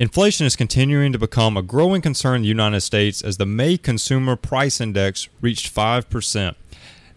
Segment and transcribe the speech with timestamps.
[0.00, 3.76] Inflation is continuing to become a growing concern in the United States as the May
[3.76, 6.54] Consumer Price Index reached 5%.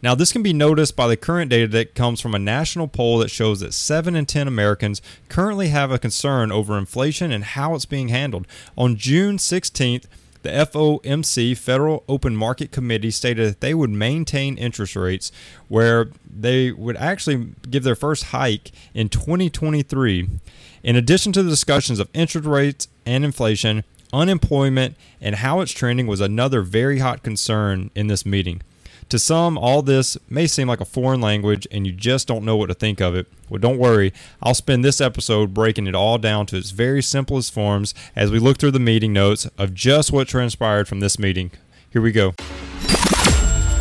[0.02, 3.20] Now, this can be noticed by the current data that comes from a national poll
[3.20, 5.00] that shows that 7 in 10 Americans
[5.30, 8.48] currently have a concern over inflation and how it's being handled.
[8.75, 10.05] On June 16th,
[10.41, 15.32] the FOMC, Federal Open Market Committee, stated that they would maintain interest rates
[15.68, 20.29] where they would actually give their first hike in 2023.
[20.84, 26.08] In addition to the discussions of interest rates and inflation, unemployment and how it's trending
[26.08, 28.62] was another very hot concern in this meeting.
[29.09, 32.55] To some, all this may seem like a foreign language and you just don't know
[32.55, 33.27] what to think of it.
[33.48, 34.12] Well, don't worry.
[34.41, 38.39] I'll spend this episode breaking it all down to its very simplest forms as we
[38.39, 41.52] look through the meeting notes of just what transpired from this meeting.
[41.91, 42.34] Here we go.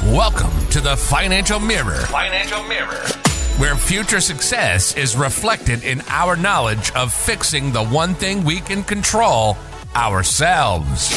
[0.05, 2.06] Welcome to the Financial Mirror.
[2.06, 3.30] Financial Mirror.
[3.60, 8.83] Where future success is reflected in our knowledge of fixing the one thing we can
[8.83, 9.55] control
[9.95, 11.10] ourselves.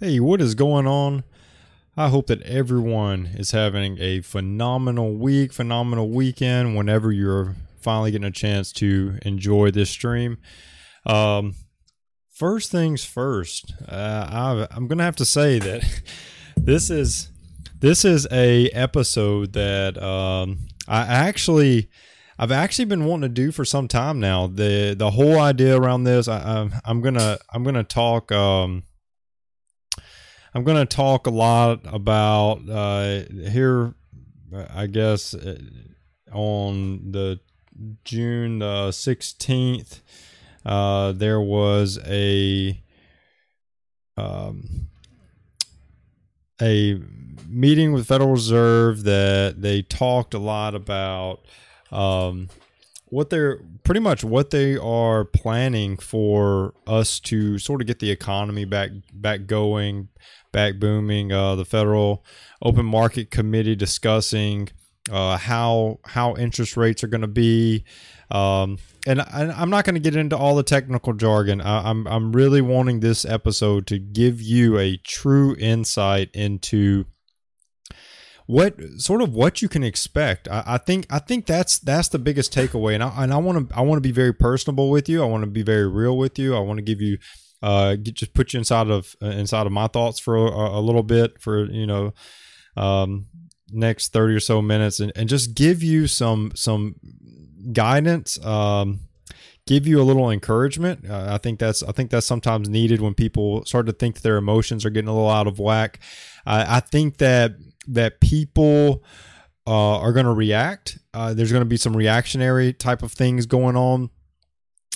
[0.00, 1.24] Hey, what is going on?
[1.98, 8.26] I hope that everyone is having a phenomenal week, phenomenal weekend whenever you're finally getting
[8.26, 10.38] a chance to enjoy this stream.
[11.04, 11.56] Um,
[12.30, 15.84] first things first, uh, I, I'm going to have to say that
[16.56, 17.28] this is
[17.82, 21.90] this is a episode that um, I actually
[22.38, 24.46] I've actually been wanting to do for some time now.
[24.46, 28.32] the The whole idea around this, I, am gonna I'm gonna talk.
[28.32, 28.84] Um,
[30.54, 33.94] I'm to talk a lot about uh, here,
[34.70, 35.58] I guess, uh,
[36.30, 37.40] on the
[38.04, 40.00] June the 16th,
[40.66, 42.82] uh, there was a
[44.18, 44.88] um,
[46.60, 47.00] a
[47.46, 51.40] meeting with Federal Reserve that they talked a lot about
[51.90, 52.48] um,
[53.06, 58.10] what they're pretty much what they are planning for us to sort of get the
[58.10, 60.08] economy back back going
[60.50, 61.32] back booming.
[61.32, 62.24] Uh, the Federal
[62.62, 64.68] Open Market Committee discussing
[65.10, 67.84] uh, how how interest rates are going to be.
[68.30, 71.60] Um, and I, am not going to get into all the technical jargon.
[71.60, 77.04] I, I'm I'm really wanting this episode to give you a true insight into
[78.46, 80.48] what sort of what you can expect.
[80.48, 83.70] I, I, think I think that's that's the biggest takeaway, and I and I want
[83.70, 85.22] to I want to be very personable with you.
[85.22, 86.56] I want to be very real with you.
[86.56, 87.18] I want to give you
[87.62, 90.80] uh, get, just put you inside of uh, inside of my thoughts for a, a
[90.80, 92.12] little bit for you know
[92.76, 93.26] um,
[93.70, 96.96] next 30 or so minutes and, and just give you some some
[97.72, 99.00] guidance um,
[99.66, 103.14] give you a little encouragement uh, i think that's i think that's sometimes needed when
[103.14, 106.00] people start to think their emotions are getting a little out of whack
[106.44, 107.52] i think that
[107.86, 109.02] that people
[109.66, 113.46] uh, are going to react uh, there's going to be some reactionary type of things
[113.46, 114.10] going on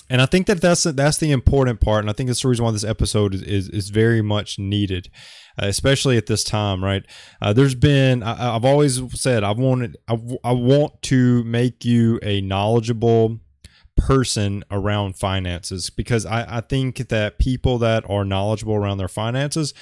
[0.09, 2.63] and I think that that's that's the important part, and I think that's the reason
[2.63, 5.09] why this episode is is, is very much needed,
[5.61, 6.83] uh, especially at this time.
[6.83, 7.03] Right?
[7.41, 12.19] Uh, there's been I, have always said I wanted I, I want to make you
[12.23, 13.39] a knowledgeable
[13.97, 19.73] person around finances because I, I think that people that are knowledgeable around their finances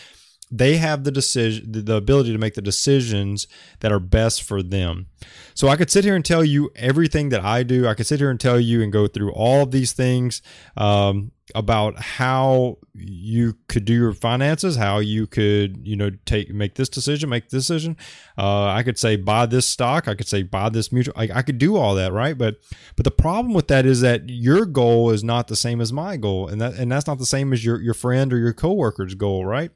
[0.52, 3.48] they have the decision the ability to make the decisions
[3.80, 5.08] that are best for them.
[5.54, 7.88] So i could sit here and tell you everything that i do.
[7.88, 10.42] I could sit here and tell you and go through all of these things
[10.78, 16.76] um, about how you could do your finances how you could you know take make
[16.76, 17.98] this decision make this decision.
[18.38, 20.08] Uh, i could say buy this stock.
[20.08, 22.38] I could say buy this mutual I, I could do all that right?
[22.38, 22.58] But
[22.96, 26.18] but the problem with that is that your goal is not the same as my
[26.18, 26.48] goal.
[26.48, 29.44] And that and that's not the same as your your friend or your coworker's goal
[29.44, 29.72] right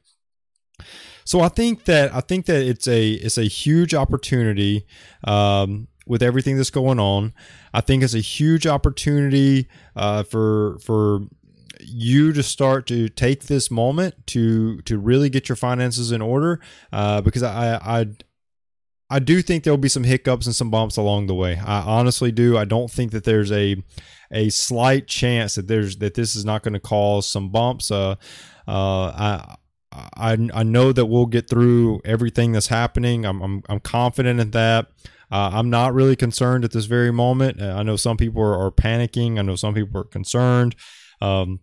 [1.24, 4.86] so I think that I think that it's a it's a huge opportunity
[5.24, 7.32] um, with everything that's going on.
[7.72, 11.20] I think it's a huge opportunity uh, for for
[11.80, 16.60] you to start to take this moment to to really get your finances in order
[16.92, 18.06] uh, because I, I
[19.08, 21.58] I do think there will be some hiccups and some bumps along the way.
[21.58, 22.56] I honestly do.
[22.56, 23.82] I don't think that there's a
[24.32, 27.90] a slight chance that there's that this is not going to cause some bumps.
[27.90, 28.14] Uh,
[28.68, 29.56] uh, I
[29.92, 33.24] I, I know that we'll get through everything that's happening.
[33.24, 34.86] I'm, I'm, I'm confident in that.
[35.32, 37.60] Uh, I'm not really concerned at this very moment.
[37.60, 39.38] Uh, I know some people are, are, panicking.
[39.38, 40.74] I know some people are concerned.
[41.20, 41.60] Um,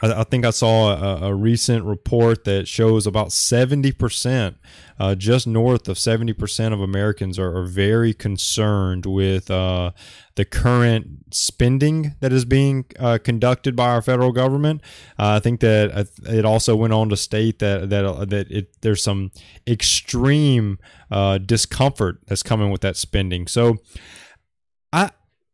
[0.00, 4.54] I, I think I saw a, a, recent report that shows about 70%,
[4.98, 9.90] uh, just north of 70% of Americans are, are very concerned with uh,
[10.36, 14.80] the current spending that is being uh, conducted by our federal government.
[15.18, 18.80] Uh, I think that it also went on to state that that uh, that it,
[18.82, 19.30] there's some
[19.66, 20.78] extreme
[21.10, 23.46] uh, discomfort that's coming with that spending.
[23.46, 23.78] So,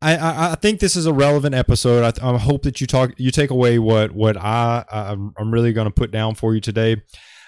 [0.00, 2.21] I I, think this is a relevant episode.
[2.23, 5.73] I, I hope that you talk you take away what what I I'm, I'm really
[5.73, 7.03] going to put down for you today,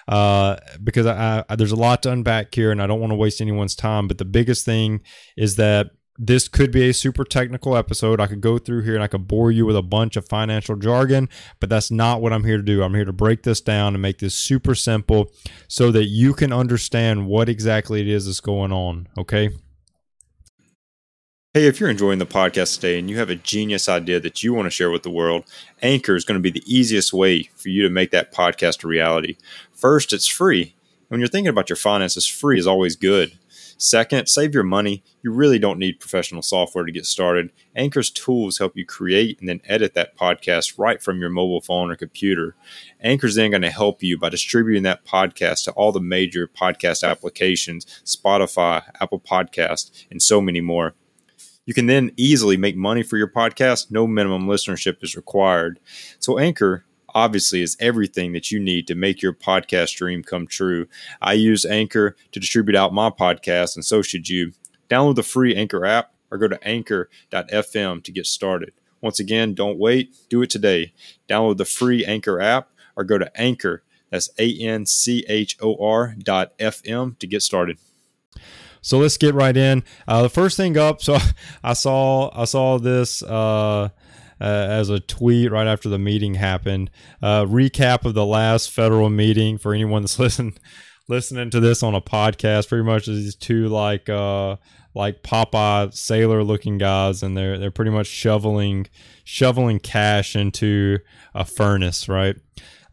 [0.07, 3.17] uh, because I, I there's a lot to unpack here, and I don't want to
[3.17, 4.07] waste anyone's time.
[4.07, 5.01] But the biggest thing
[5.37, 8.19] is that this could be a super technical episode.
[8.19, 10.75] I could go through here and I could bore you with a bunch of financial
[10.75, 12.83] jargon, but that's not what I'm here to do.
[12.83, 15.31] I'm here to break this down and make this super simple
[15.67, 19.07] so that you can understand what exactly it is that's going on.
[19.17, 19.49] Okay.
[21.53, 24.53] Hey, if you're enjoying the podcast today and you have a genius idea that you
[24.53, 25.43] want to share with the world,
[25.81, 28.87] Anchor is going to be the easiest way for you to make that podcast a
[28.87, 29.35] reality.
[29.73, 30.75] First, it's free.
[31.09, 33.37] When you're thinking about your finances, free is always good.
[33.49, 35.03] Second, save your money.
[35.23, 37.51] You really don't need professional software to get started.
[37.75, 41.91] Anchor's tools help you create and then edit that podcast right from your mobile phone
[41.91, 42.55] or computer.
[43.01, 47.05] Anchor's then going to help you by distributing that podcast to all the major podcast
[47.05, 50.95] applications, Spotify, Apple Podcast, and so many more.
[51.65, 53.91] You can then easily make money for your podcast.
[53.91, 55.79] No minimum listenership is required.
[56.19, 60.87] So, Anchor obviously is everything that you need to make your podcast dream come true.
[61.21, 64.53] I use Anchor to distribute out my podcast, and so should you.
[64.89, 68.73] Download the free Anchor app or go to anchor.fm to get started.
[69.01, 70.93] Once again, don't wait, do it today.
[71.29, 75.75] Download the free Anchor app or go to Anchor, that's A N C H O
[75.75, 77.77] R dot FM to get started.
[78.81, 79.83] So let's get right in.
[80.07, 81.17] Uh, the first thing up, so
[81.63, 83.89] I saw I saw this uh, uh,
[84.39, 86.89] as a tweet right after the meeting happened.
[87.21, 90.57] Uh, recap of the last federal meeting for anyone that's listening
[91.07, 92.69] listening to this on a podcast.
[92.69, 94.55] Pretty much these two like uh,
[94.95, 98.87] like Popeye sailor looking guys, and they're they're pretty much shoveling
[99.23, 100.97] shoveling cash into
[101.35, 102.35] a furnace, right?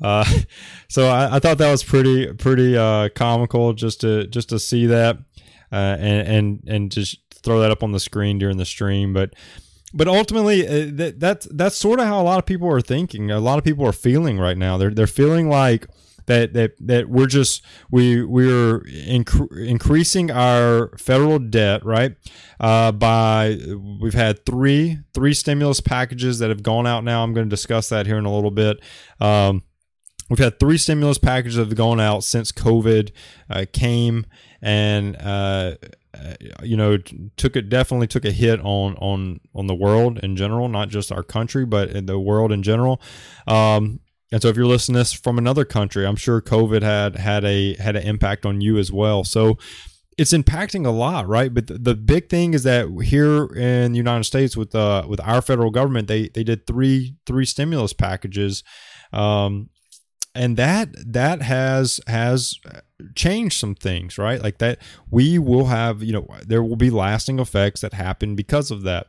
[0.00, 0.24] Uh,
[0.88, 4.86] so I, I, thought that was pretty pretty uh, comical just to just to see
[4.86, 5.18] that
[5.72, 9.12] uh, and and and just throw that up on the screen during the stream.
[9.12, 9.34] But
[9.94, 13.30] but ultimately, uh, that that's that's sort of how a lot of people are thinking.
[13.30, 14.76] A lot of people are feeling right now.
[14.76, 15.86] They're they're feeling like
[16.26, 22.14] that that that we're just we we're inc- increasing our federal debt right
[22.60, 23.58] uh, by
[24.00, 27.24] we've had three three stimulus packages that have gone out now.
[27.24, 28.80] I'm going to discuss that here in a little bit.
[29.20, 29.64] Um,
[30.28, 33.10] we've had three stimulus packages that have gone out since COVID
[33.50, 34.26] uh, came,
[34.60, 35.74] and uh,
[36.62, 36.98] you know
[37.36, 41.12] took it definitely took a hit on on on the world in general, not just
[41.12, 43.00] our country, but the world in general.
[43.46, 47.44] Um, and so, if you're listening this from another country, I'm sure COVID had had
[47.44, 49.24] a had an impact on you as well.
[49.24, 49.58] So
[50.18, 51.54] it's impacting a lot, right?
[51.54, 55.20] But the, the, big thing is that here in the United States, with uh, with
[55.20, 58.64] our federal government, they they did three three stimulus packages,
[59.12, 59.70] um,
[60.38, 62.58] and that that has has
[63.14, 64.78] changed some things right like that
[65.10, 69.08] we will have you know there will be lasting effects that happen because of that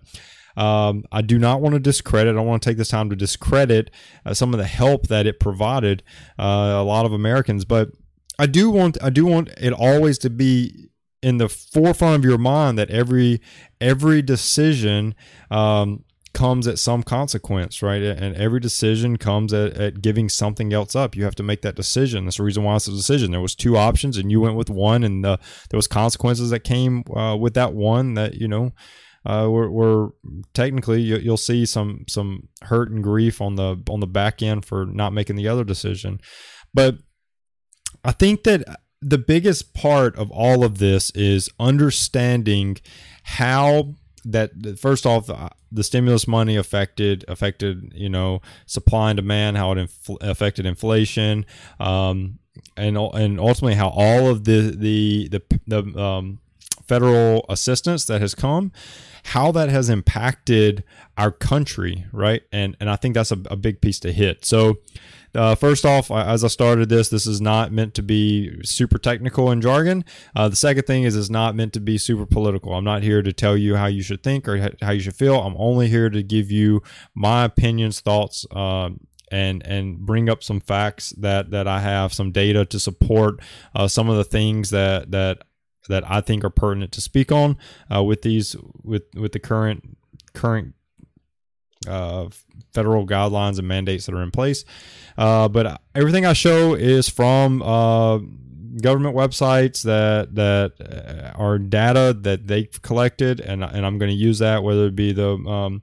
[0.58, 2.32] um, I do not want to discredit.
[2.32, 3.92] I don't want to take this time to discredit
[4.26, 6.04] uh, some of the help that it provided
[6.38, 7.92] uh, a lot of Americans, but
[8.38, 10.90] I do want I do want it always to be
[11.22, 13.40] in the forefront of your mind that every
[13.80, 15.16] every decision
[15.50, 16.04] um,
[16.40, 18.02] comes at some consequence, right?
[18.02, 21.14] And every decision comes at, at giving something else up.
[21.14, 22.24] You have to make that decision.
[22.24, 23.32] That's the reason why it's a decision.
[23.32, 25.36] There was two options, and you went with one, and uh,
[25.70, 28.14] there was consequences that came uh, with that one.
[28.14, 28.72] That you know,
[29.26, 30.10] uh, we're, we're
[30.54, 34.64] technically you, will see some some hurt and grief on the on the back end
[34.64, 36.22] for not making the other decision,
[36.74, 37.00] but
[38.06, 38.64] I think that
[39.02, 42.78] the biggest part of all of this is understanding
[43.24, 45.30] how that first off
[45.72, 51.46] the, stimulus money affected affected you know supply and demand how it infl- affected inflation
[51.80, 52.40] um,
[52.78, 56.40] and and ultimately how all of the the the, the um,
[56.88, 58.72] federal assistance that has come
[59.26, 60.84] how that has impacted
[61.18, 62.44] our country right?
[62.52, 64.46] And and I think that's a, a big piece to hit.
[64.46, 64.80] So
[65.36, 69.50] uh, first off, as I started this, this is not meant to be super technical
[69.50, 70.04] and jargon.
[70.36, 72.74] Uh, the second thing is it's not meant to be super political.
[72.74, 75.40] I'm not here to tell you how you should think or how you should feel.
[75.42, 76.82] I'm only here to give you
[77.14, 78.90] my opinions, thoughts, uh,
[79.32, 83.40] and and bring up some facts that that I have, some data to support
[83.76, 85.44] uh, some of the things that that
[85.88, 87.58] that I think are pertinent to speak on
[87.94, 89.98] uh, with these with with the current
[90.34, 90.74] current
[91.88, 92.28] uh,
[92.74, 94.66] federal guidelines and mandates that are in place.
[95.18, 98.20] Uh, but everything I show is from uh,
[98.82, 104.18] government websites that that uh, are data that they've collected, and and I'm going to
[104.18, 105.82] use that whether it be the um,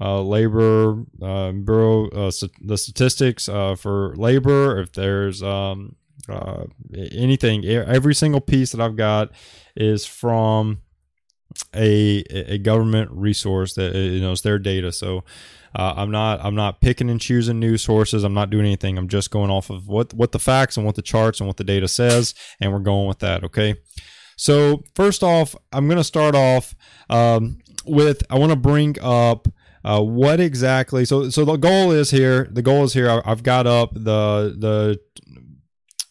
[0.00, 4.80] uh, labor uh, bureau, uh, st- the statistics uh, for labor.
[4.80, 5.96] If there's um,
[6.28, 9.32] uh, anything, every single piece that I've got
[9.76, 10.78] is from
[11.74, 14.92] a a government resource that you know it's their data.
[14.92, 15.24] So
[15.74, 18.24] uh, I'm not I'm not picking and choosing news sources.
[18.24, 18.98] I'm not doing anything.
[18.98, 21.56] I'm just going off of what what the facts and what the charts and what
[21.56, 23.44] the data says, and we're going with that.
[23.44, 23.76] Okay.
[24.36, 26.74] So first off, I'm going to start off
[27.10, 29.48] um, with I want to bring up
[29.84, 31.04] uh, what exactly.
[31.04, 32.48] So so the goal is here.
[32.50, 33.22] The goal is here.
[33.24, 35.00] I've got up the the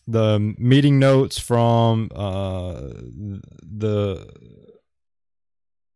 [0.08, 2.74] the meeting notes from uh,
[3.62, 4.28] the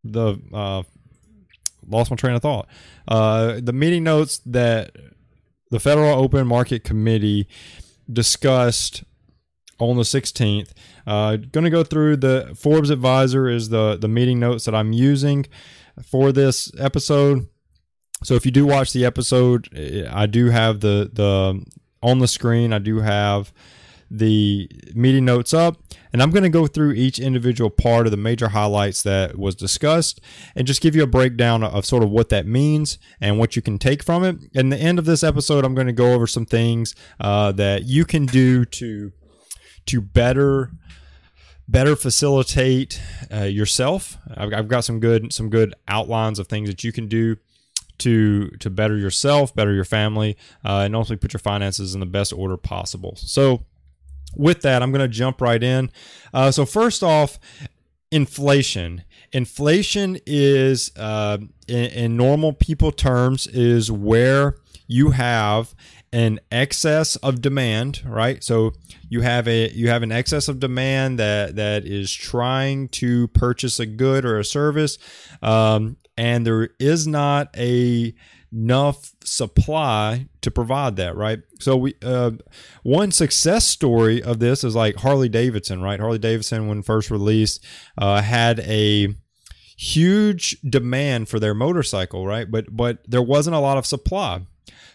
[0.03, 0.83] the uh,
[1.87, 2.67] lost my train of thought.
[3.07, 4.95] Uh, the meeting notes that
[5.71, 7.47] the Federal Open Market Committee
[8.11, 9.03] discussed
[9.79, 10.71] on the 16th.
[11.05, 14.93] Uh, going to go through the Forbes Advisor is the the meeting notes that I'm
[14.93, 15.45] using
[16.05, 17.47] for this episode.
[18.23, 19.67] So if you do watch the episode,
[20.09, 21.65] I do have the the
[22.01, 22.71] on the screen.
[22.71, 23.51] I do have
[24.15, 25.77] the meeting notes up
[26.13, 29.55] and I'm going to go through each individual part of the major highlights that was
[29.55, 30.21] discussed
[30.55, 33.63] and just give you a breakdown of sort of what that means and what you
[33.63, 34.37] can take from it.
[34.53, 37.85] In the end of this episode, I'm going to go over some things uh, that
[37.85, 39.11] you can do to
[39.87, 40.71] to better
[41.67, 43.01] better facilitate
[43.33, 44.17] uh, yourself.
[44.37, 47.37] I've, I've got some good some good outlines of things that you can do
[47.99, 52.05] to to better yourself, better your family, uh, and ultimately put your finances in the
[52.05, 53.15] best order possible.
[53.15, 53.65] So
[54.35, 55.91] with that, I'm going to jump right in.
[56.33, 57.39] Uh, so, first off,
[58.11, 59.03] inflation.
[59.31, 65.73] Inflation is, uh, in, in normal people terms, is where you have
[66.13, 68.43] an excess of demand, right?
[68.43, 68.73] So
[69.09, 73.79] you have a you have an excess of demand that that is trying to purchase
[73.79, 74.99] a good or a service,
[75.41, 78.13] um, and there is not a
[78.53, 81.39] enough supply to provide that, right?
[81.59, 82.31] So we uh,
[82.83, 85.99] one success story of this is like Harley Davidson, right?
[85.99, 87.65] Harley Davidson, when first released,
[87.97, 89.15] uh, had a
[89.75, 92.49] huge demand for their motorcycle, right?
[92.49, 94.41] But but there wasn't a lot of supply.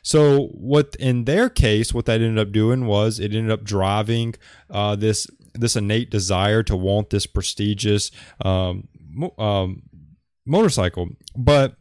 [0.02, 4.34] So what in their case, what that ended up doing was it ended up driving
[4.70, 8.10] uh, this this innate desire to want this prestigious
[8.44, 8.86] um,
[9.38, 9.82] um,
[10.46, 11.76] motorcycle, but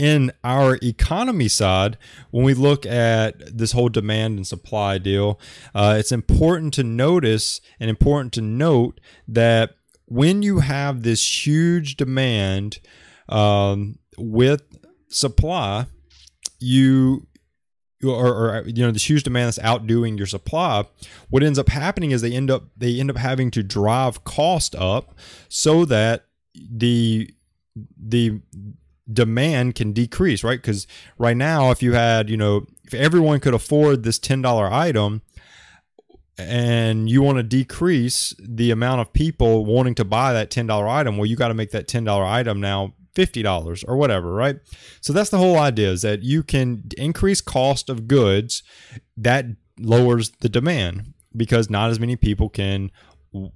[0.00, 1.98] in our economy side,
[2.30, 5.38] when we look at this whole demand and supply deal,
[5.74, 9.74] uh, it's important to notice and important to note that
[10.06, 12.78] when you have this huge demand
[13.28, 14.62] um, with
[15.10, 15.84] supply,
[16.58, 17.26] you
[18.02, 20.82] or, or, you know this huge demand that's outdoing your supply
[21.28, 24.74] what ends up happening is they end up they end up having to drive cost
[24.74, 25.14] up
[25.50, 27.30] so that the
[28.02, 28.40] the
[29.12, 30.60] demand can decrease, right?
[30.60, 30.86] Because
[31.18, 35.22] right now, if you had, you know, if everyone could afford this $10 item
[36.38, 41.16] and you want to decrease the amount of people wanting to buy that $10 item,
[41.16, 44.56] well, you got to make that $10 item now $50 or whatever, right?
[45.00, 48.62] So that's the whole idea is that you can increase cost of goods
[49.16, 49.46] that
[49.78, 52.90] lowers the demand because not as many people can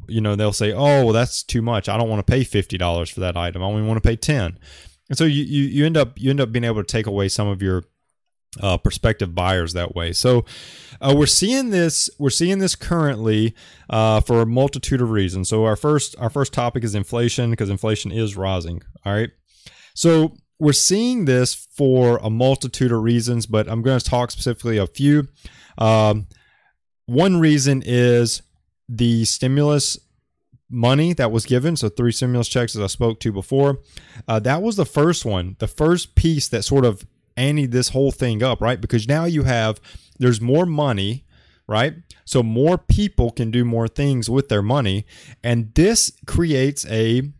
[0.07, 3.13] you know they'll say oh well that's too much i don't want to pay $50
[3.13, 4.59] for that item i only want to pay 10
[5.09, 7.29] and so you, you you end up you end up being able to take away
[7.29, 7.85] some of your
[8.61, 10.13] uh, prospective buyers that way.
[10.13, 10.45] So
[11.01, 13.55] uh, we're seeing this we're seeing this currently
[13.91, 15.49] uh, for a multitude of reasons.
[15.49, 18.83] So our first our first topic is inflation because inflation is rising.
[19.05, 19.31] All right.
[19.95, 24.79] So we're seeing this for a multitude of reasons, but I'm going to talk specifically
[24.79, 25.29] a few.
[25.79, 26.29] Um,
[27.07, 28.43] one reason is
[28.89, 29.99] the stimulus
[30.71, 31.77] money that was given.
[31.77, 33.79] So three stimulus checks, as I spoke to before.
[34.27, 37.07] Uh, that was the first one, the first piece that sort of
[37.37, 38.81] anteed this whole thing up, right?
[38.81, 39.81] Because now you have
[40.19, 41.25] there's more money,
[41.67, 41.95] right?
[42.25, 45.07] So more people can do more things with their money,
[45.43, 47.33] and this creates a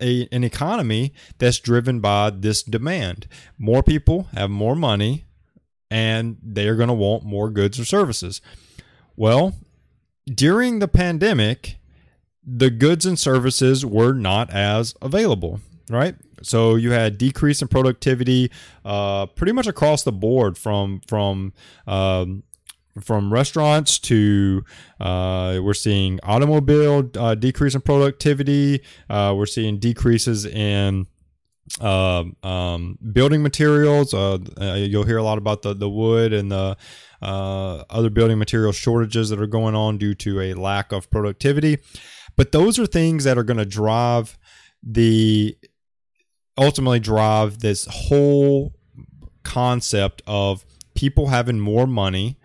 [0.00, 3.26] a, an economy that's driven by this demand.
[3.58, 5.26] More people have more money
[5.90, 8.40] and they're going to want more goods or services.
[9.16, 9.54] Well,
[10.26, 11.76] during the pandemic,
[12.52, 16.16] the goods and services were not as available, right?
[16.42, 18.50] So you had decrease in productivity
[18.84, 21.52] uh, pretty much across the board from from
[21.86, 22.42] um,
[23.00, 24.64] from restaurants to
[24.98, 28.82] uh, we're seeing automobile uh, decrease in productivity.
[29.08, 31.06] Uh, we're seeing decreases in
[31.80, 34.12] uh, um, building materials.
[34.12, 36.76] Uh, uh, you'll hear a lot about the the wood and the
[37.22, 41.78] other building material shortages that are going on due to a lack of productivity.
[42.36, 44.38] But those are things that are going to drive
[44.82, 45.56] the
[46.56, 48.74] ultimately drive this whole
[49.42, 52.38] concept of people having more money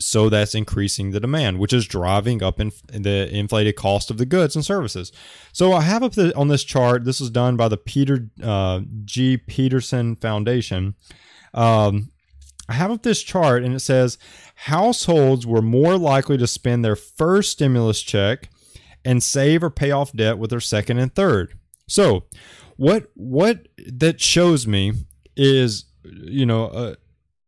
[0.00, 4.24] so that's increasing the demand, which is driving up in the inflated cost of the
[4.24, 5.12] goods and services.
[5.52, 7.04] So I have up the, on this chart.
[7.04, 9.36] This was done by the Peter uh, G.
[9.36, 10.94] Peterson Foundation.
[11.52, 12.10] Um,
[12.68, 14.16] I have up this chart, and it says
[14.54, 18.48] households were more likely to spend their first stimulus check
[19.04, 21.54] and save or pay off debt with their second and third.
[21.88, 22.24] So,
[22.76, 24.92] what what that shows me
[25.36, 26.94] is, you know, uh,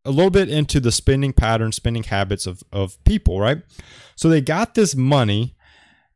[0.05, 3.63] a little bit into the spending patterns, spending habits of, of people, right?
[4.17, 5.55] So they got this money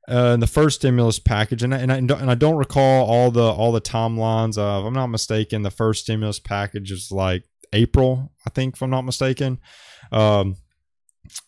[0.08, 3.30] uh, in the first stimulus package, and I, and I, and I don't recall all
[3.30, 4.56] the all the timelines.
[4.56, 8.90] Of, I'm not mistaken, the first stimulus package is like April, I think, if I'm
[8.90, 9.58] not mistaken.
[10.12, 10.56] Um,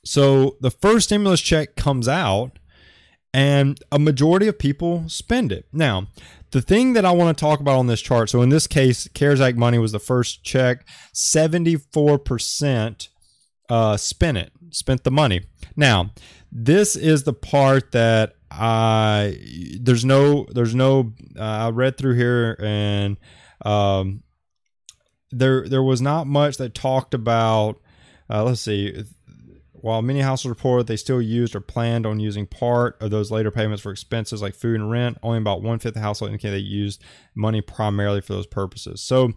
[0.05, 2.59] so the first stimulus check comes out,
[3.35, 5.67] and a majority of people spend it.
[5.73, 6.09] Now,
[6.51, 9.09] the thing that I want to talk about on this chart, so in this case,
[9.15, 13.09] CARES Act money was the first check, 74%
[13.69, 15.43] uh, spent it, spent the money.
[15.77, 16.13] Now,
[16.51, 19.37] this is the part that I
[19.79, 23.19] there's no there's no uh, I read through here and
[23.65, 24.23] um,
[25.31, 27.81] there there was not much that talked about
[28.31, 29.05] uh, let's see
[29.83, 33.51] while many households report they still used or planned on using part of those later
[33.51, 36.59] payments for expenses like food and rent, only about one fifth of households indicate they
[36.59, 37.03] used
[37.35, 39.01] money primarily for those purposes.
[39.01, 39.33] So,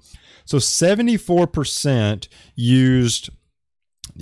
[0.46, 3.30] so seventy four percent used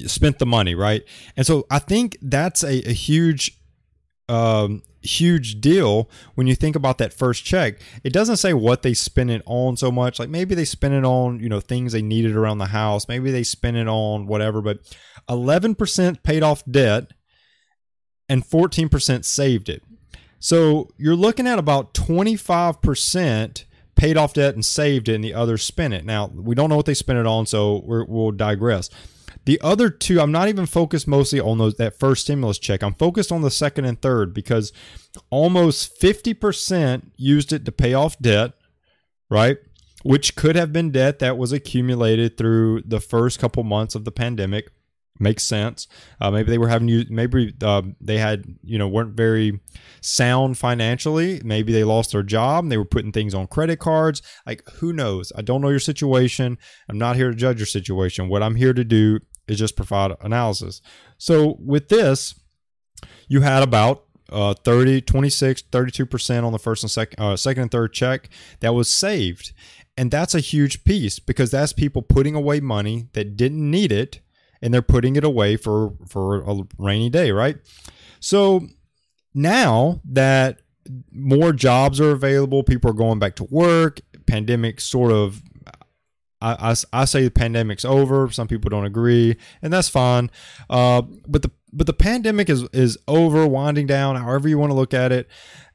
[0.05, 1.03] spent the money, right?
[1.35, 3.58] And so I think that's a, a huge
[4.29, 7.81] um, huge deal when you think about that first check.
[8.03, 10.19] It doesn't say what they spend it on so much.
[10.19, 13.07] Like maybe they spend it on, you know, things they needed around the house.
[13.07, 14.79] Maybe they spend it on whatever, but
[15.29, 17.11] 11% paid off debt
[18.27, 19.83] and 14% saved it.
[20.39, 25.63] So you're looking at about 25% paid off debt and saved it, and the others
[25.63, 26.05] spent it.
[26.05, 28.89] Now, we don't know what they spent it on, so we will digress.
[29.45, 32.83] The other two, I'm not even focused mostly on those that first stimulus check.
[32.83, 34.71] I'm focused on the second and third because
[35.29, 38.53] almost 50% used it to pay off debt,
[39.29, 39.57] right?
[40.03, 44.11] Which could have been debt that was accumulated through the first couple months of the
[44.11, 44.71] pandemic.
[45.21, 45.87] Makes sense.
[46.21, 47.03] Uh, maybe they were having you.
[47.09, 49.59] Maybe uh, they had you know weren't very
[50.01, 51.41] sound financially.
[51.43, 52.63] Maybe they lost their job.
[52.63, 54.21] and They were putting things on credit cards.
[54.45, 55.33] Like who knows?
[55.35, 56.57] I don't know your situation.
[56.87, 58.29] I'm not here to judge your situation.
[58.29, 60.81] What I'm here to do is just provide analysis.
[61.17, 62.39] So with this,
[63.27, 67.71] you had about uh, 30, 26, 32% on the first and second, uh, second and
[67.71, 68.29] third check
[68.59, 69.53] that was saved.
[69.97, 74.21] And that's a huge piece because that's people putting away money that didn't need it
[74.61, 77.57] and they're putting it away for, for a rainy day, right?
[78.19, 78.67] So
[79.33, 80.61] now that
[81.11, 85.41] more jobs are available, people are going back to work, pandemic sort of
[86.41, 88.29] I, I, I, say the pandemic's over.
[88.31, 90.31] Some people don't agree, and that's fine.
[90.69, 94.75] Uh, but the but the pandemic is is over, winding down, however you want to
[94.75, 95.27] look at it,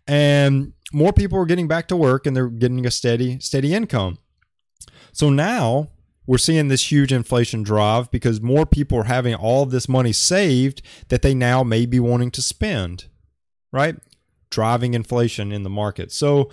[0.07, 4.19] and more people are getting back to work and they're getting a steady steady income.
[5.13, 5.91] So now
[6.27, 10.83] we're seeing this huge inflation drive because more people are having all this money saved
[11.09, 13.07] that they now may be wanting to spend,
[13.73, 13.97] right?
[14.51, 16.13] Driving inflation in the market.
[16.13, 16.51] So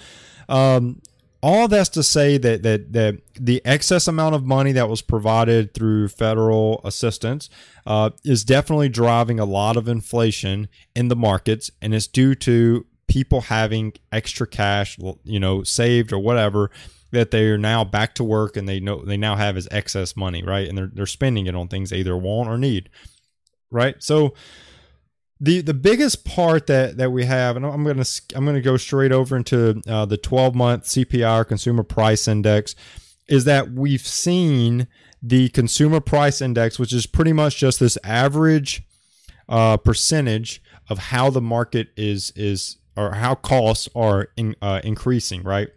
[0.49, 1.01] um,
[1.41, 5.73] all that's to say that that that the excess amount of money that was provided
[5.73, 7.49] through federal assistance
[7.85, 12.85] uh, is definitely driving a lot of inflation in the markets, and it's due to
[13.07, 16.69] people having extra cash, you know, saved or whatever
[17.11, 20.15] that they are now back to work and they know they now have as excess
[20.15, 20.67] money, right?
[20.67, 22.89] And they're they're spending it on things they either want or need,
[23.69, 23.95] right?
[23.99, 24.33] So
[25.39, 29.11] the the biggest part that that we have, and I'm gonna I'm gonna go straight
[29.11, 32.75] over into uh, the 12 month CPI Consumer Price Index,
[33.27, 34.87] is that we've seen
[35.21, 38.83] the Consumer Price Index, which is pretty much just this average
[39.49, 45.43] uh, percentage of how the market is is or how costs are in, uh, increasing,
[45.43, 45.69] right?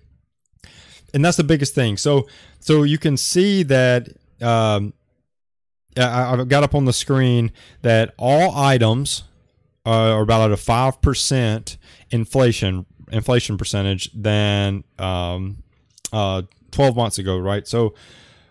[1.15, 1.97] And that's the biggest thing.
[1.97, 2.27] So
[2.61, 4.09] so you can see that.
[4.43, 4.93] Um,
[5.97, 9.23] I've got up on the screen that all items
[9.87, 11.77] uh, about at a five percent
[12.11, 15.63] inflation inflation percentage than um,
[16.13, 17.67] uh, 12 months ago, right?
[17.67, 17.95] So,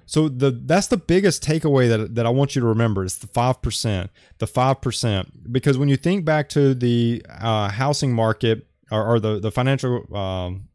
[0.06, 3.28] so the that's the biggest takeaway that that I want you to remember is the
[3.28, 8.68] five percent, the five percent, because when you think back to the uh, housing market
[8.92, 10.68] or, or, the the financial um,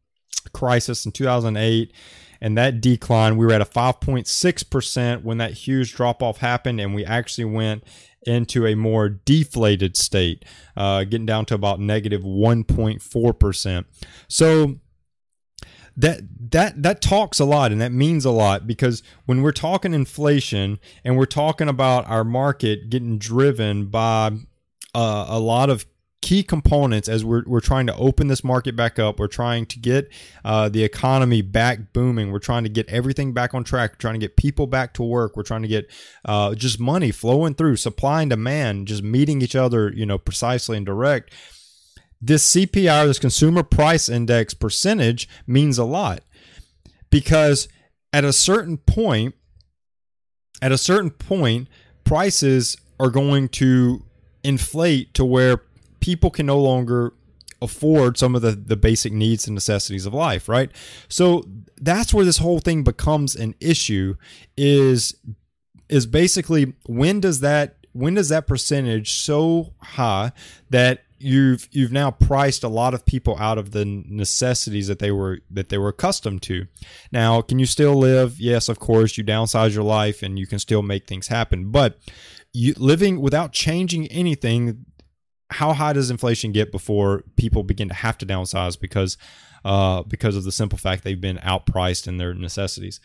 [0.53, 1.93] crisis in 2008
[2.41, 6.95] and that decline we were at a 5.6% when that huge drop off happened and
[6.95, 7.83] we actually went
[8.23, 10.45] into a more deflated state,
[10.77, 13.85] uh, getting down to about negative 1.4%.
[14.29, 14.77] So
[15.97, 16.21] that
[16.53, 20.79] that that talks a lot and that means a lot because when we're talking inflation
[21.03, 24.31] and we're talking about our market getting driven by
[24.95, 25.87] uh, a lot of
[26.29, 29.19] key components as we're, we're trying to open this market back up.
[29.19, 30.13] We're trying to get
[30.45, 32.31] uh, the economy back booming.
[32.31, 33.93] We're trying to get everything back on track.
[33.93, 35.39] We're trying to get people back to work.
[35.39, 35.91] We're trying to get
[36.27, 40.77] uh, just money flowing through, supply and demand, just meeting each other, you know, precisely
[40.77, 41.33] and direct.
[42.21, 46.21] This CPI, this consumer price index percentage, means a lot
[47.09, 47.69] because
[48.13, 49.35] at a certain point,
[50.61, 51.69] at a certain point,
[52.05, 54.05] prices are going to
[54.45, 55.63] inflate to where
[56.01, 57.13] people can no longer
[57.61, 60.71] afford some of the, the basic needs and necessities of life right
[61.09, 61.45] so
[61.77, 64.15] that's where this whole thing becomes an issue
[64.57, 65.17] is
[65.89, 70.31] is basically when does that when does that percentage so high
[70.71, 75.11] that you've you've now priced a lot of people out of the necessities that they
[75.11, 76.67] were that they were accustomed to.
[77.13, 78.41] Now, can you still live?
[78.41, 79.19] Yes, of course.
[79.19, 81.71] You downsize your life and you can still make things happen.
[81.71, 81.99] But
[82.53, 84.87] you living without changing anything,
[85.51, 89.17] how high does inflation get before people begin to have to downsize because
[89.65, 93.01] uh, because of the simple fact they've been outpriced in their necessities?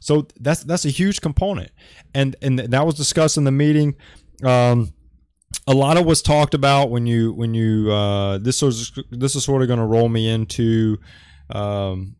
[0.00, 1.70] So that's that's a huge component,
[2.14, 3.96] and and that was discussed in the meeting.
[4.44, 4.92] Um,
[5.66, 9.44] a lot of what's talked about when you when you uh, this was this is
[9.44, 10.98] sort of going to roll me into
[11.50, 12.16] um,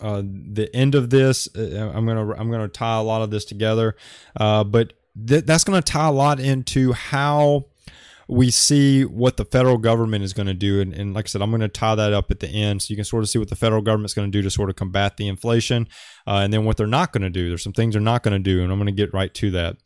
[0.00, 1.48] uh, the end of this.
[1.56, 3.96] Uh, I'm gonna I'm gonna tie a lot of this together,
[4.36, 4.92] uh, but
[5.26, 7.66] th- that's going to tie a lot into how
[8.28, 10.80] we see what the federal government is going to do.
[10.80, 12.90] And, and, like I said, I'm going to tie that up at the end so
[12.90, 14.76] you can sort of see what the federal government's going to do to sort of
[14.76, 15.88] combat the inflation
[16.26, 17.48] uh, and then what they're not going to do.
[17.48, 19.50] There's some things they're not going to do, and I'm going to get right to
[19.52, 19.76] that.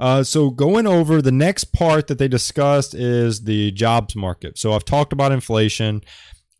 [0.00, 4.58] Uh, so going over the next part that they discussed is the jobs market.
[4.58, 6.02] So I've talked about inflation.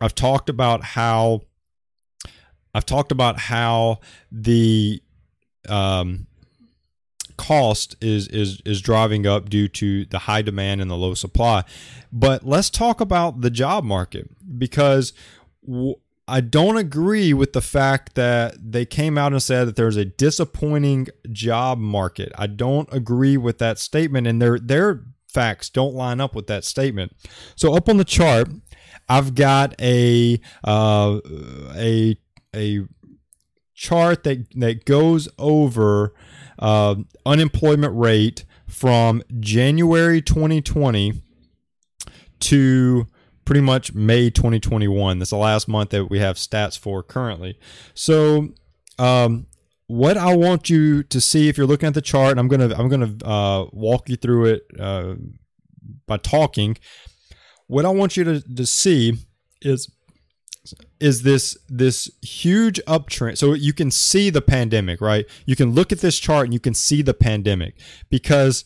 [0.00, 1.42] I've talked about how
[2.74, 3.98] I've talked about how
[4.30, 5.02] the
[5.68, 6.27] um,
[7.48, 11.64] cost is is is driving up due to the high demand and the low supply.
[12.12, 15.14] But let's talk about the job market because
[15.66, 15.94] w-
[16.26, 20.04] I don't agree with the fact that they came out and said that there's a
[20.04, 22.32] disappointing job market.
[22.36, 26.64] I don't agree with that statement, and their their facts don't line up with that
[26.64, 27.16] statement.
[27.56, 28.50] So up on the chart,
[29.08, 31.20] I've got a uh,
[31.74, 32.18] a
[32.54, 32.80] a
[33.78, 36.12] chart that that goes over
[36.58, 41.22] uh, unemployment rate from January 2020
[42.40, 43.06] to
[43.44, 45.18] pretty much May 2021.
[45.20, 47.58] That's the last month that we have stats for currently.
[47.94, 48.48] So,
[48.98, 49.46] um,
[49.86, 52.74] what I want you to see if you're looking at the chart, and I'm gonna
[52.76, 55.14] I'm gonna uh, walk you through it uh,
[56.06, 56.76] by talking.
[57.68, 59.18] What I want you to, to see
[59.62, 59.88] is
[61.00, 63.38] is this this huge uptrend.
[63.38, 65.26] So you can see the pandemic right?
[65.46, 67.74] You can look at this chart and you can see the pandemic
[68.10, 68.64] because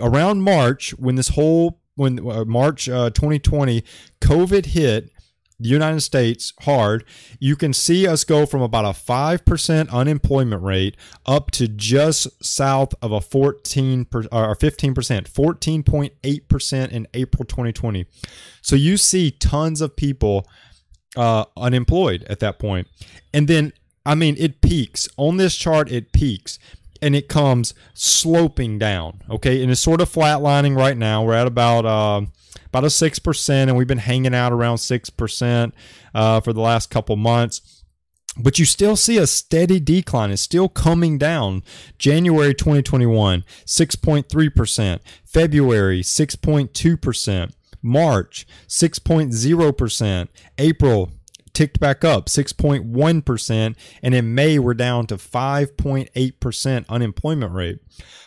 [0.00, 3.82] around march when this whole when uh, march uh, 2020
[4.20, 5.10] covid hit
[5.58, 7.04] the united states hard
[7.38, 12.94] you can see us go from about a 5% unemployment rate up to just south
[13.00, 18.06] of a 14 per, or 15% 14.8% in april 2020
[18.60, 20.46] so you see tons of people
[21.16, 22.88] uh, unemployed at that point.
[23.32, 23.72] And then,
[24.04, 26.58] I mean, it peaks on this chart, it peaks
[27.02, 29.22] and it comes sloping down.
[29.28, 29.62] Okay.
[29.62, 31.22] And it's sort of flatlining right now.
[31.22, 32.22] We're at about, uh,
[32.66, 35.72] about a 6%, and we've been hanging out around 6%
[36.14, 37.74] uh, for the last couple months
[38.36, 40.30] but you still see a steady decline.
[40.30, 41.62] It's still coming down.
[41.98, 45.00] January 2021, 6.3%.
[45.24, 47.52] February, 6.2%.
[47.84, 50.28] March, 6.0%.
[50.58, 51.10] April,
[51.52, 53.76] ticked back up 6.1%.
[54.02, 57.78] And in May, we're down to 5.8% unemployment rate.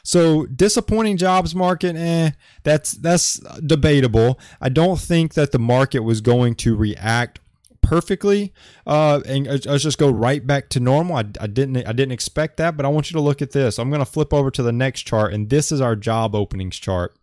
[0.03, 2.31] So disappointing jobs market, eh,
[2.63, 4.39] that's that's debatable.
[4.61, 7.41] I don't think that the market was going to react
[7.81, 8.53] perfectly
[8.85, 12.57] uh, and let's just go right back to normal I, I, didn't i didn't expect
[12.57, 14.61] that but i want you to look at this i'm going to flip over to
[14.61, 17.15] the next chart and this is our job openings chart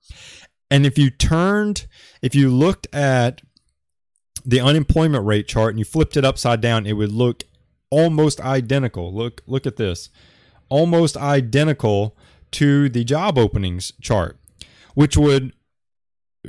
[0.71, 1.87] and if you turned,
[2.23, 3.43] if you looked at
[4.45, 7.45] the unemployment rate chart and you flipped it upside down, it would look
[7.91, 9.15] almost identical.
[9.15, 10.11] Look, look at this.
[10.69, 12.17] Almost identical
[12.53, 14.39] to the job openings chart,
[14.95, 15.53] which would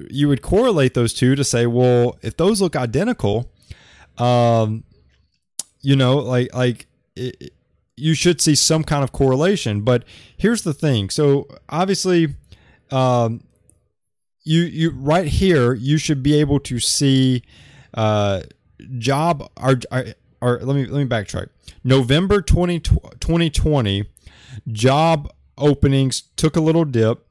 [0.09, 3.49] you would correlate those two to say, well, if those look identical,
[4.17, 4.83] um,
[5.81, 7.53] you know, like like it,
[7.97, 9.81] you should see some kind of correlation.
[9.81, 10.03] But
[10.37, 11.09] here's the thing.
[11.09, 12.35] So obviously,
[12.91, 13.43] um,
[14.45, 17.43] you you right here you should be able to see
[17.95, 18.41] uh,
[18.97, 19.75] job our
[20.41, 21.49] or let me let me backtrack.
[21.83, 24.05] November 20, 2020,
[24.71, 27.25] job openings took a little dip.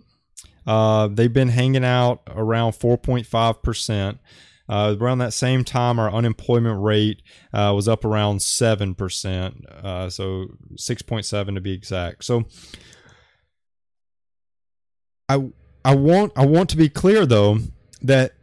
[0.66, 4.18] Uh, they've been hanging out around 4.5 percent.
[4.66, 7.22] Uh, around that same time, our unemployment rate
[7.52, 10.46] uh, was up around seven percent, uh, so
[10.76, 12.24] six point seven to be exact.
[12.24, 12.44] So,
[15.28, 15.52] I
[15.84, 17.58] I want I want to be clear though
[18.00, 18.34] that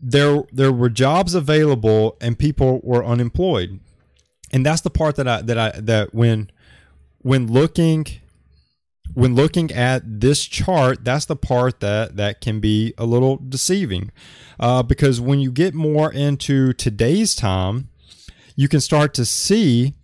[0.00, 3.80] there there were jobs available and people were unemployed,
[4.52, 6.50] and that's the part that I that I that when
[7.18, 8.06] when looking
[9.14, 14.10] when looking at this chart, that's the part that that can be a little deceiving,
[14.58, 17.88] uh, because when you get more into today's time,
[18.56, 19.94] you can start to see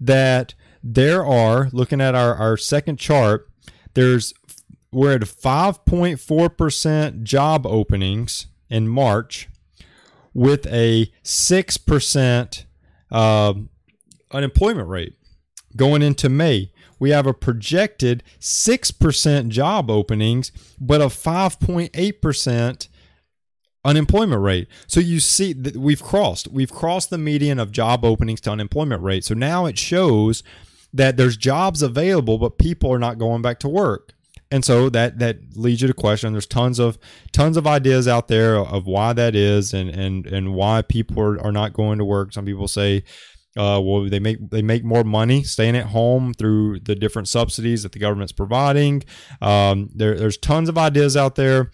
[0.00, 3.48] that there are looking at our, our second chart.
[3.94, 4.34] There's
[4.96, 9.48] we're at 5.4 percent job openings in March,
[10.34, 12.66] with a six percent
[13.10, 13.54] uh,
[14.32, 15.14] unemployment rate
[15.76, 22.88] going into May we have a projected 6% job openings, but a 5.8%
[23.84, 24.68] unemployment rate.
[24.86, 29.02] So you see that we've crossed, we've crossed the median of job openings to unemployment
[29.02, 29.24] rate.
[29.24, 30.42] So now it shows
[30.92, 34.12] that there's jobs available, but people are not going back to work.
[34.50, 36.32] And so that that leads you to question.
[36.32, 36.98] There's tons of
[37.32, 41.40] tons of ideas out there of why that is and and and why people are,
[41.42, 42.32] are not going to work.
[42.32, 43.02] Some people say
[43.56, 47.82] uh, well, they make they make more money staying at home through the different subsidies
[47.82, 49.02] that the government's providing.
[49.40, 51.70] Um, there, there's tons of ideas out there,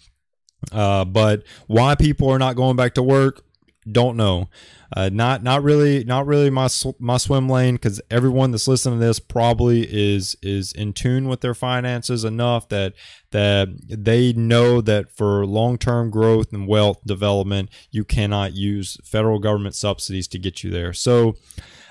[0.70, 3.42] uh, but why people are not going back to work,
[3.90, 4.48] don't know.
[4.94, 9.04] Uh, not not really not really my my swim lane because everyone that's listening to
[9.04, 12.92] this probably is is in tune with their finances enough that
[13.30, 19.38] that they know that for long term growth and wealth development you cannot use federal
[19.38, 20.92] government subsidies to get you there.
[20.92, 21.36] So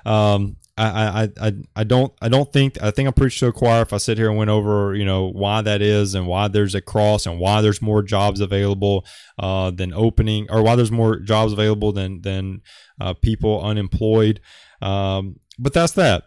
[0.05, 3.81] um, I, I, I, I don't I don't think I think I'm to a choir
[3.81, 6.75] if I sit here and went over you know why that is and why there's
[6.75, 9.05] a cross and why there's more jobs available
[9.37, 12.61] uh, than opening or why there's more jobs available than than
[12.99, 14.39] uh, people unemployed.
[14.81, 16.23] Um, but that's that.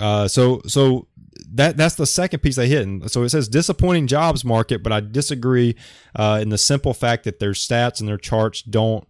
[0.00, 1.08] Uh, so so
[1.52, 2.82] that that's the second piece I hit.
[2.82, 5.76] And so it says disappointing jobs market, but I disagree
[6.14, 9.06] uh, in the simple fact that their stats and their charts don't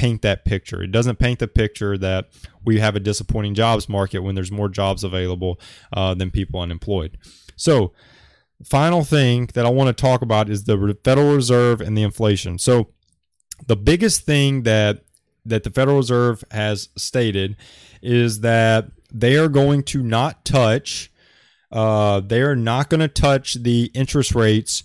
[0.00, 0.82] paint that picture.
[0.82, 2.30] It doesn't paint the picture that
[2.64, 5.60] we have a disappointing jobs market when there's more jobs available
[5.92, 7.18] uh, than people unemployed.
[7.56, 7.92] So,
[8.64, 12.58] final thing that I want to talk about is the Federal Reserve and the inflation.
[12.58, 12.88] So,
[13.66, 15.04] the biggest thing that
[15.44, 17.56] that the Federal Reserve has stated
[18.00, 21.12] is that they are going to not touch.
[21.70, 24.82] Uh, they are not going to touch the interest rates,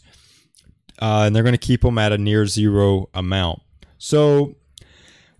[1.01, 3.61] uh, and they're going to keep them at a near zero amount.
[3.97, 4.57] So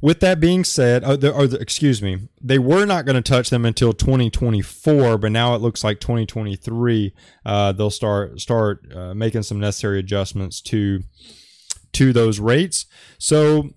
[0.05, 3.23] with that being said, uh, the, or the, excuse me, they were not going to
[3.23, 7.11] touch them until 2024, but now it looks like 2023
[7.43, 10.99] uh, they'll start start uh, making some necessary adjustments to
[11.93, 12.85] to those rates.
[13.17, 13.71] So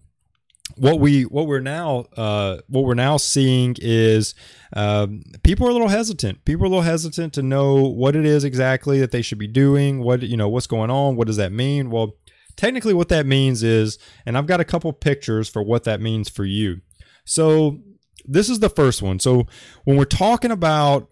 [0.76, 4.34] what we what we're now uh, what we're now seeing is
[4.74, 6.44] um, people are a little hesitant.
[6.44, 9.46] People are a little hesitant to know what it is exactly that they should be
[9.46, 10.00] doing.
[10.00, 11.16] What you know, what's going on?
[11.16, 11.88] What does that mean?
[11.88, 12.16] Well,
[12.58, 16.28] technically what that means is, and I've got a couple pictures for what that means
[16.28, 16.80] for you.
[17.24, 17.78] So
[18.26, 19.20] this is the first one.
[19.20, 19.46] So
[19.84, 21.08] when we're talking about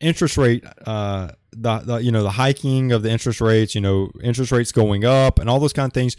[0.00, 4.10] interest rate, uh, the, the you know the hiking of the interest rates, you know
[4.22, 6.16] interest rates going up, and all those kind of things.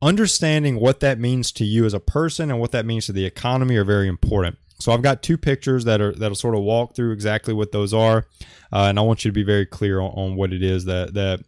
[0.00, 3.24] Understanding what that means to you as a person and what that means to the
[3.24, 4.58] economy are very important.
[4.78, 7.92] So I've got two pictures that are that'll sort of walk through exactly what those
[7.92, 8.26] are,
[8.72, 11.14] uh, and I want you to be very clear on, on what it is that
[11.14, 11.40] that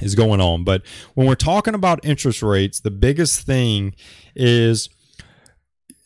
[0.00, 0.64] is going on.
[0.64, 0.82] But
[1.14, 3.94] when we're talking about interest rates, the biggest thing
[4.34, 4.88] is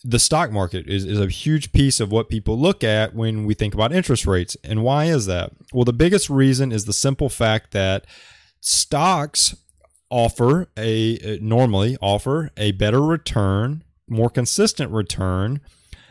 [0.02, 3.54] the stock market is, is a huge piece of what people look at when we
[3.54, 4.56] think about interest rates.
[4.64, 5.52] And why is that?
[5.72, 8.06] Well, the biggest reason is the simple fact that
[8.60, 9.54] stocks
[10.10, 15.60] offer a normally offer a better return, more consistent return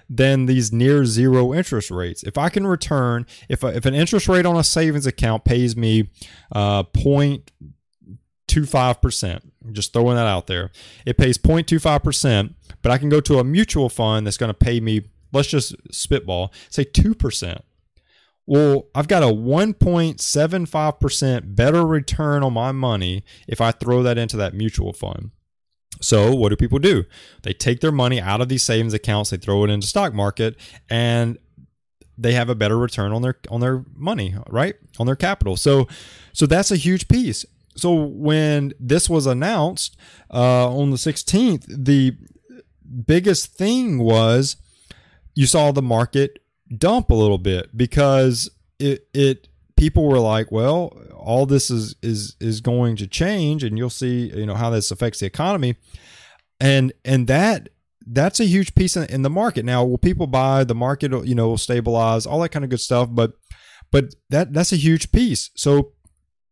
[0.09, 2.23] than these near zero interest rates.
[2.23, 5.77] If I can return, if, a, if an interest rate on a savings account pays
[5.77, 6.09] me
[6.51, 9.41] uh, 0.25%,
[9.71, 10.71] just throwing that out there,
[11.05, 14.79] it pays 0.25%, but I can go to a mutual fund that's going to pay
[14.79, 17.61] me, let's just spitball, say 2%.
[18.47, 24.37] Well, I've got a 1.75% better return on my money if I throw that into
[24.37, 25.29] that mutual fund.
[25.99, 27.05] So what do people do?
[27.43, 30.55] They take their money out of these savings accounts, they throw it into stock market,
[30.89, 31.37] and
[32.17, 34.75] they have a better return on their on their money, right?
[34.99, 35.55] On their capital.
[35.55, 35.87] So
[36.33, 37.45] so that's a huge piece.
[37.75, 39.95] So when this was announced
[40.33, 42.17] uh, on the 16th, the
[43.05, 44.57] biggest thing was
[45.33, 46.39] you saw the market
[46.75, 52.35] dump a little bit because it it people were like, well, all this is is
[52.39, 55.75] is going to change, and you'll see, you know, how this affects the economy,
[56.59, 57.69] and and that
[58.07, 59.65] that's a huge piece in, in the market.
[59.65, 60.63] Now, will people buy?
[60.63, 63.33] The market, you know, will stabilize, all that kind of good stuff, but
[63.91, 65.51] but that that's a huge piece.
[65.55, 65.93] So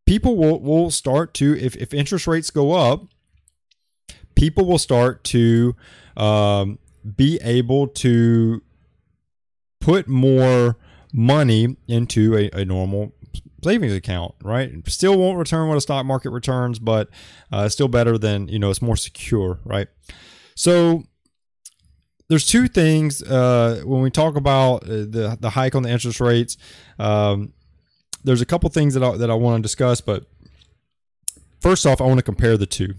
[0.06, 3.08] people will will start to if if interest rates go up,
[4.36, 5.76] people will start to
[6.16, 6.80] um,
[7.16, 8.62] be able to
[9.80, 10.78] put more
[11.14, 13.14] money into a, a normal
[13.64, 14.72] savings account, right?
[14.88, 17.10] Still won't return what a stock market returns, but
[17.52, 19.88] uh, still better than you know it's more secure, right?
[20.56, 21.04] So
[22.30, 26.20] there's two things uh, when we talk about uh, the the hike on the interest
[26.20, 26.58] rates.
[27.00, 27.54] Um,
[28.24, 30.26] there's a couple things that I, that I want to discuss, but
[31.62, 32.96] first off, I want to compare the two.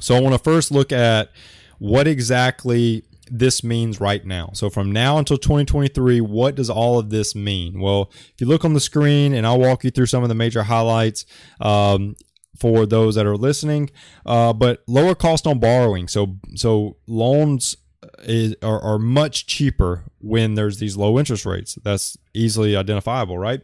[0.00, 1.30] So I want to first look at
[1.78, 4.50] what exactly this means right now.
[4.52, 7.80] So from now until 2023, what does all of this mean?
[7.80, 10.34] Well, if you look on the screen, and I'll walk you through some of the
[10.34, 11.24] major highlights.
[11.60, 12.16] Um,
[12.56, 13.90] for those that are listening,
[14.24, 16.06] uh, but lower cost on borrowing.
[16.06, 17.76] So, so loans
[18.20, 21.76] is, are, are much cheaper when there's these low interest rates.
[21.82, 23.60] That's easily identifiable, right?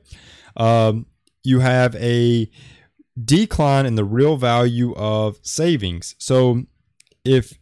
[0.56, 1.06] Um,
[1.44, 2.50] you have a
[3.22, 6.14] decline in the real value of savings.
[6.18, 6.64] So
[7.24, 7.59] if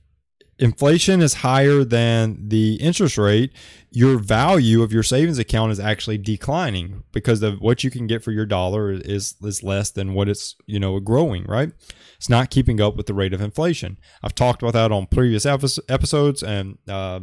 [0.59, 3.53] inflation is higher than the interest rate,
[3.91, 8.23] your value of your savings account is actually declining because of what you can get
[8.23, 11.45] for your dollar is is less than what it's you know growing.
[11.45, 11.73] Right?
[12.17, 13.99] It's not keeping up with the rate of inflation.
[14.23, 17.21] I've talked about that on previous episodes, and uh,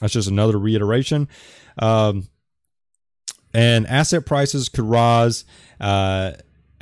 [0.00, 1.28] that's just another reiteration.
[1.78, 2.28] Um,
[3.54, 5.44] and asset prices could rise.
[5.80, 6.32] Uh,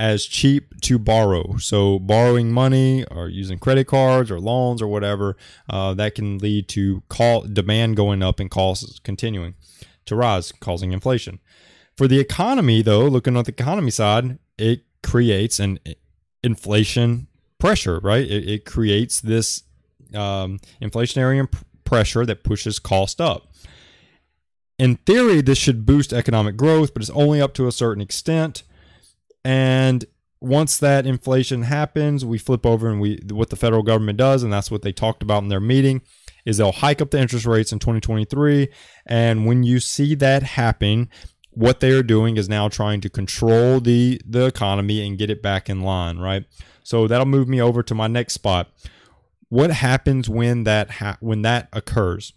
[0.00, 1.58] as cheap to borrow.
[1.58, 5.36] So, borrowing money or using credit cards or loans or whatever,
[5.68, 9.54] uh, that can lead to call demand going up and costs continuing
[10.06, 11.38] to rise, causing inflation.
[11.98, 15.78] For the economy, though, looking at the economy side, it creates an
[16.42, 17.26] inflation
[17.58, 18.24] pressure, right?
[18.24, 19.64] It, it creates this
[20.14, 21.46] um, inflationary
[21.84, 23.52] pressure that pushes cost up.
[24.78, 28.62] In theory, this should boost economic growth, but it's only up to a certain extent.
[29.44, 30.05] And
[30.40, 34.53] once that inflation happens, we flip over and we what the federal government does, and
[34.53, 36.03] that's what they talked about in their meeting,
[36.44, 38.68] is they'll hike up the interest rates in 2023.
[39.07, 41.09] And when you see that happen,
[41.50, 45.42] what they are doing is now trying to control the the economy and get it
[45.42, 46.44] back in line, right?
[46.83, 48.70] So that'll move me over to my next spot.
[49.48, 52.33] What happens when that ha- when that occurs?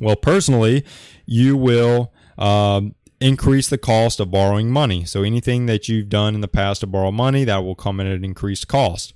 [0.00, 0.84] Well, personally,
[1.26, 5.04] you will um, increase the cost of borrowing money.
[5.04, 8.06] So anything that you've done in the past to borrow money, that will come at
[8.06, 9.14] an increased cost.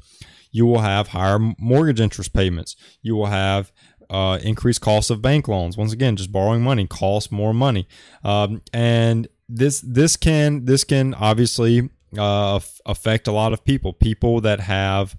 [0.50, 2.76] You will have higher mortgage interest payments.
[3.02, 3.72] You will have
[4.08, 5.76] uh, increased costs of bank loans.
[5.76, 7.88] Once again, just borrowing money costs more money,
[8.24, 13.92] um, and this this can this can obviously uh, affect a lot of people.
[13.92, 15.16] People that have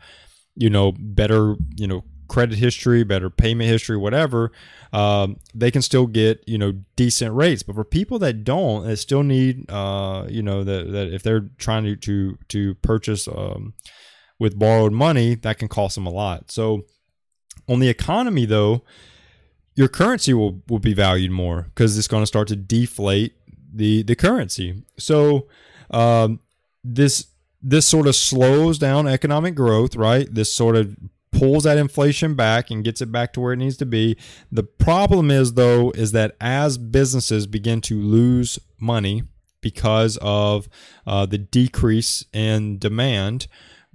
[0.56, 4.52] you know better you know credit history, better payment history, whatever,
[4.94, 7.64] um, they can still get you know decent rates.
[7.64, 11.50] But for people that don't, that still need uh, you know that, that if they're
[11.58, 13.74] trying to to to purchase um,
[14.40, 16.52] with borrowed money, that can cost them a lot.
[16.52, 16.86] So
[17.68, 18.84] on the economy though,
[19.76, 23.34] your currency will will be valued more because it's going to start to deflate
[23.74, 24.84] the the currency.
[24.98, 25.48] So
[25.92, 26.40] um,
[26.84, 27.28] this
[27.62, 30.32] this sort of slows down economic growth, right?
[30.34, 30.96] This sort of
[31.32, 34.18] pulls that inflation back and gets it back to where it needs to be.
[34.52, 39.24] The problem is though is that as businesses begin to lose money
[39.62, 40.68] because of
[41.06, 43.48] uh, the decrease in demand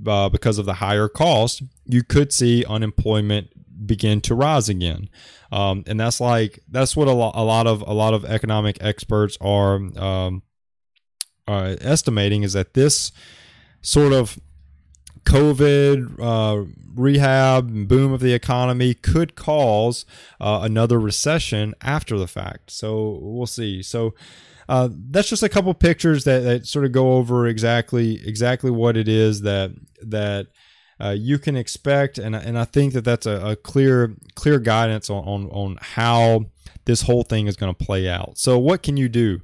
[0.06, 3.48] uh, because of the higher cost, you could see unemployment
[3.86, 5.08] begin to rise again.
[5.50, 8.78] Um, and that's like that's what a lot, a lot of a lot of economic
[8.80, 10.42] experts are um,
[11.46, 13.12] uh, estimating is that this
[13.82, 14.38] sort of
[15.24, 20.04] COVID, uh, rehab, boom of the economy could cause
[20.40, 22.70] uh, another recession after the fact.
[22.70, 23.82] So we'll see.
[23.82, 24.14] So
[24.68, 28.96] uh, that's just a couple pictures that, that sort of go over exactly exactly what
[28.96, 30.48] it is that that
[31.00, 35.10] uh, you can expect, and and I think that that's a, a clear clear guidance
[35.10, 36.46] on, on on how
[36.84, 38.38] this whole thing is going to play out.
[38.38, 39.40] So what can you do?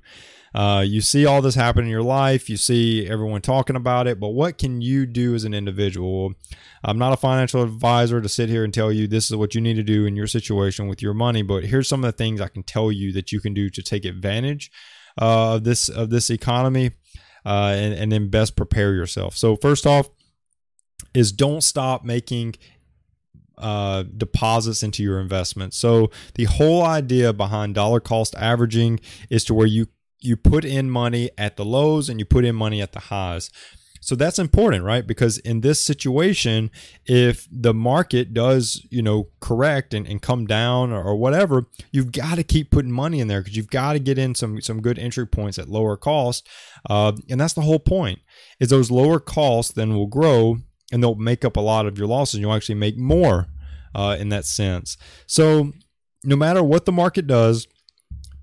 [0.54, 4.18] Uh, you see all this happen in your life, you see everyone talking about it,
[4.18, 6.32] but what can you do as an individual?
[6.82, 9.60] I'm not a financial advisor to sit here and tell you this is what you
[9.60, 12.40] need to do in your situation with your money, but here's some of the things
[12.40, 14.70] I can tell you that you can do to take advantage
[15.20, 16.92] uh, of this of this economy,
[17.44, 19.36] uh, and, and then best prepare yourself.
[19.36, 20.08] So first off,
[21.14, 22.54] is don't stop making
[23.58, 25.74] uh, deposits into your investment.
[25.74, 29.88] So the whole idea behind dollar cost averaging is to where you
[30.20, 33.50] you put in money at the lows and you put in money at the highs.
[34.00, 35.06] So that's important, right?
[35.06, 36.70] Because in this situation,
[37.04, 42.12] if the market does, you know, correct and, and come down or, or whatever, you've
[42.12, 44.80] got to keep putting money in there because you've got to get in some some
[44.80, 46.48] good entry points at lower cost.
[46.88, 48.20] Uh, and that's the whole point
[48.60, 50.58] is those lower costs then will grow
[50.92, 52.40] and they'll make up a lot of your losses.
[52.40, 53.46] You'll actually make more
[53.94, 54.96] uh, in that sense.
[55.26, 55.72] So
[56.24, 57.66] no matter what the market does,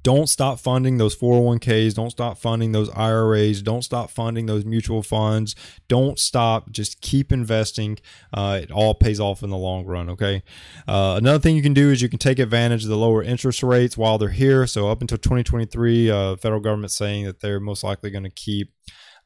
[0.06, 1.96] don't stop funding those 401ks.
[1.96, 3.64] Don't stop funding those IRAs.
[3.64, 5.56] Don't stop funding those mutual funds.
[5.88, 6.70] Don't stop.
[6.70, 7.98] Just keep investing.
[8.32, 10.12] Uh, it all pays off in the long run.
[10.12, 10.44] Okay.
[10.88, 13.64] Uh, another thing you can do is you can take advantage of the lower interest
[13.64, 14.68] rates while they're here.
[14.68, 18.72] So up until 2023, uh, federal government saying that they're most likely going to keep.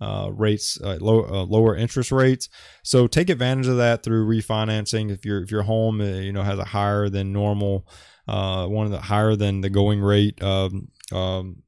[0.01, 2.47] Uh, rates uh, low, uh, lower interest rates
[2.83, 6.41] so take advantage of that through refinancing if your if your home uh, you know
[6.41, 7.85] has a higher than normal
[8.29, 11.63] uh, one of the higher than the going rate um, um,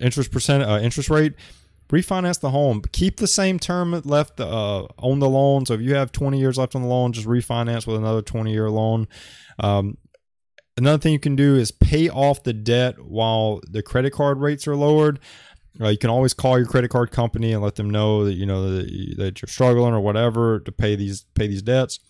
[0.00, 1.34] interest percent uh, interest rate
[1.88, 2.82] refinance the home.
[2.92, 5.66] Keep the same term left uh, on the loan.
[5.66, 8.52] So if you have 20 years left on the loan just refinance with another 20
[8.52, 9.08] year loan.
[9.58, 9.96] Um,
[10.76, 14.68] another thing you can do is pay off the debt while the credit card rates
[14.68, 15.18] are lowered.
[15.80, 18.44] Uh, you can always call your credit card company and let them know that you
[18.44, 22.00] know that, that you're struggling or whatever to pay these pay these debts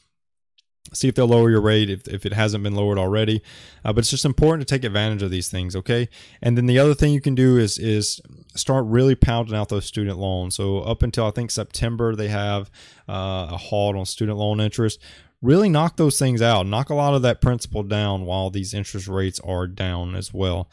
[0.93, 3.43] see if they'll lower your rate if, if it hasn't been lowered already.
[3.85, 6.09] Uh, but it's just important to take advantage of these things okay?
[6.43, 8.21] And then the other thing you can do is is
[8.55, 10.57] start really pounding out those student loans.
[10.57, 12.71] So up until i think september they have
[13.09, 15.01] uh, a halt on student loan interest.
[15.41, 16.67] Really knock those things out.
[16.67, 20.69] Knock a lot of that principal down while these interest rates are down as well.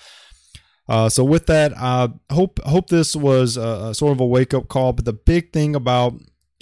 [0.88, 4.54] Uh, so with that, I hope hope this was a, a sort of a wake
[4.54, 4.94] up call.
[4.94, 6.14] But the big thing about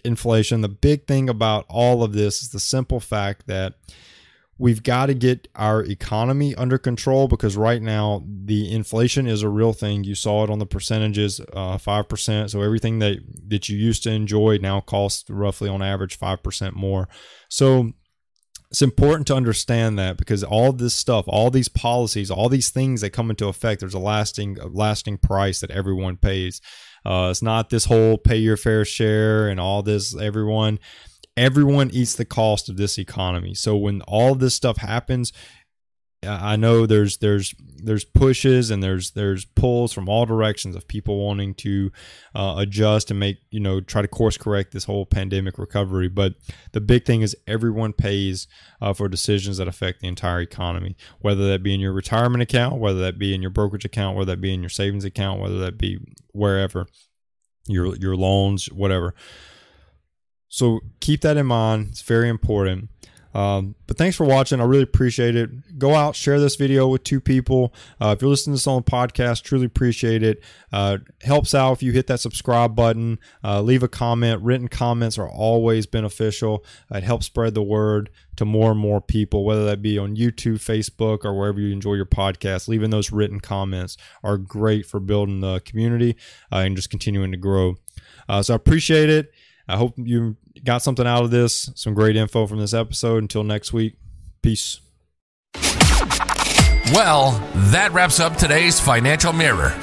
[0.04, 0.62] inflation.
[0.62, 3.76] The big thing about all of this is the simple fact that
[4.58, 9.50] we've got to get our economy under control because right now the inflation is a
[9.50, 10.04] real thing.
[10.04, 12.52] You saw it on the percentages, uh, five uh, percent.
[12.52, 16.76] So everything that that you used to enjoy now costs roughly on average five percent
[16.76, 17.10] more.
[17.50, 17.94] So
[18.74, 23.02] it's important to understand that because all this stuff, all these policies, all these things
[23.02, 26.60] that come into effect, there's a lasting, lasting price that everyone pays.
[27.06, 30.18] Uh, it's not this whole pay your fair share and all this.
[30.20, 30.80] Everyone,
[31.36, 33.54] everyone eats the cost of this economy.
[33.54, 35.34] So when all this stuff happens,
[36.28, 37.54] I know there's there's
[37.84, 41.92] there's pushes and there's there's pulls from all directions of people wanting to
[42.34, 46.08] uh, adjust and make you know try to course correct this whole pandemic recovery.
[46.08, 46.36] But
[46.72, 48.48] the big thing is everyone pays
[48.82, 52.80] uh, for decisions that affect the entire economy, whether that be in your retirement account,
[52.80, 55.60] whether that be in your brokerage account, whether that be in your savings account, whether
[55.60, 56.00] that be
[56.32, 56.88] wherever
[57.68, 59.14] your your loans, whatever.
[60.50, 61.88] So keep that in mind.
[61.90, 62.90] It's very important.
[63.34, 64.62] Um, but thanks for watching.
[64.62, 65.80] I really appreciate it.
[65.80, 67.74] Go out, share this video with two people.
[68.00, 70.44] Uh, if you're listening to this on the podcast, truly appreciate it.
[70.72, 74.42] Uh, helps out if you hit that subscribe button, uh, leave a comment.
[74.42, 76.64] Written comments are always beneficial.
[76.92, 80.56] it helps spread the word to more and more people, whether that be on YouTube,
[80.56, 82.68] Facebook, or wherever you enjoy your podcast.
[82.68, 86.16] Leaving those written comments are great for building the community
[86.52, 87.76] uh, and just continuing to grow.
[88.28, 89.32] Uh, so I appreciate it.
[89.68, 93.24] I hope you got something out of this, some great info from this episode.
[93.24, 93.96] Until next week,
[94.42, 94.80] peace.
[96.92, 97.32] Well,
[97.72, 99.76] that wraps up today's Financial Mirror.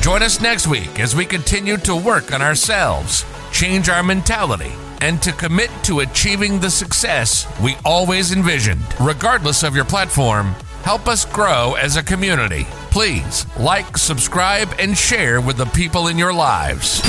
[0.00, 5.22] Join us next week as we continue to work on ourselves, change our mentality, and
[5.22, 8.82] to commit to achieving the success we always envisioned.
[9.00, 12.66] Regardless of your platform, help us grow as a community.
[12.90, 17.00] Please like, subscribe, and share with the people in your lives.